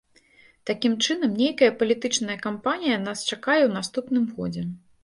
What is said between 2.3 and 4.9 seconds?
кампанія нас чакае ў наступным годзе.